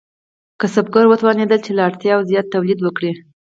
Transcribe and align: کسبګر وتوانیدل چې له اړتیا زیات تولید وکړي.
کسبګر 0.59 1.05
وتوانیدل 1.07 1.59
چې 1.65 1.71
له 1.77 1.81
اړتیا 1.87 2.13
زیات 2.31 2.45
تولید 2.53 2.79
وکړي. 2.81 3.11